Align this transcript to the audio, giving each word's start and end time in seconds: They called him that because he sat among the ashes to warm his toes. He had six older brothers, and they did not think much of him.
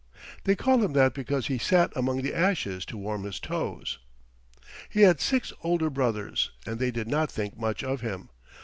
They 0.45 0.55
called 0.55 0.83
him 0.83 0.93
that 0.93 1.13
because 1.13 1.45
he 1.45 1.59
sat 1.59 1.93
among 1.95 2.23
the 2.23 2.33
ashes 2.33 2.85
to 2.85 2.97
warm 2.97 3.23
his 3.23 3.39
toes. 3.39 3.99
He 4.89 5.01
had 5.01 5.21
six 5.21 5.53
older 5.61 5.91
brothers, 5.91 6.49
and 6.65 6.79
they 6.79 6.89
did 6.89 7.07
not 7.07 7.29
think 7.31 7.55
much 7.55 7.83
of 7.83 8.01
him. 8.01 8.29